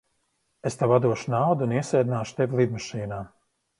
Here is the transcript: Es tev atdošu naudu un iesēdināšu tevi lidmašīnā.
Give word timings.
Es 0.69 0.77
tev 0.79 0.93
atdošu 0.95 1.33
naudu 1.33 1.67
un 1.69 1.75
iesēdināšu 1.77 2.39
tevi 2.41 2.59
lidmašīnā. 2.63 3.21